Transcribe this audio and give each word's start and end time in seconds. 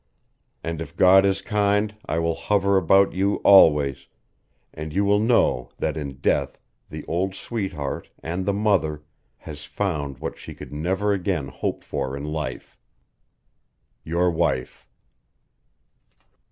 And 0.63 0.81
if 0.81 0.97
God 0.97 1.27
is 1.27 1.43
kind 1.43 1.95
I 2.07 2.17
will 2.17 2.33
hover 2.33 2.75
about 2.75 3.13
you 3.13 3.35
always, 3.43 4.07
and 4.73 4.91
you 4.93 5.05
will 5.05 5.19
know 5.19 5.69
that 5.77 5.95
in 5.95 6.13
death 6.15 6.59
the 6.89 7.05
old 7.05 7.35
sweetheart, 7.35 8.09
and 8.23 8.47
the 8.47 8.51
mother, 8.51 9.03
has 9.37 9.65
found 9.65 10.17
what 10.17 10.39
she 10.39 10.55
could 10.55 10.73
never 10.73 11.13
again 11.13 11.49
hope 11.49 11.83
for 11.83 12.17
in 12.17 12.25
life. 12.25 12.79
YOUR 14.03 14.31
WIFE. 14.31 14.89